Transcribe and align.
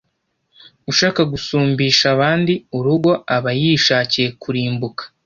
ushaka 0.91 1.21
gusumbisha 1.31 2.05
abandi 2.15 2.53
urugo 2.77 3.11
aba 3.35 3.51
yishakiye 3.61 4.27
kurimbuka 4.41 5.03